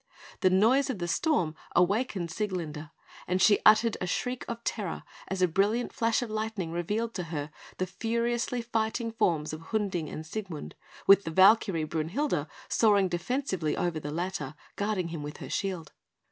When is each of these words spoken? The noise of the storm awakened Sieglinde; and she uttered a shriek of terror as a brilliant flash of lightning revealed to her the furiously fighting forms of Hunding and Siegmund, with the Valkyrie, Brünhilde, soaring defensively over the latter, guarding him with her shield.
The 0.39 0.49
noise 0.49 0.89
of 0.89 0.97
the 0.97 1.07
storm 1.07 1.53
awakened 1.75 2.29
Sieglinde; 2.31 2.89
and 3.27 3.39
she 3.39 3.59
uttered 3.63 3.97
a 4.01 4.07
shriek 4.07 4.43
of 4.47 4.63
terror 4.63 5.03
as 5.27 5.43
a 5.43 5.47
brilliant 5.47 5.93
flash 5.93 6.23
of 6.23 6.29
lightning 6.31 6.71
revealed 6.71 7.13
to 7.13 7.25
her 7.25 7.51
the 7.77 7.85
furiously 7.85 8.63
fighting 8.63 9.11
forms 9.11 9.53
of 9.53 9.61
Hunding 9.61 10.09
and 10.09 10.25
Siegmund, 10.25 10.73
with 11.05 11.23
the 11.23 11.29
Valkyrie, 11.29 11.85
Brünhilde, 11.85 12.47
soaring 12.67 13.09
defensively 13.09 13.77
over 13.77 13.99
the 13.99 14.09
latter, 14.09 14.55
guarding 14.75 15.09
him 15.09 15.21
with 15.21 15.37
her 15.37 15.51
shield. 15.51 15.91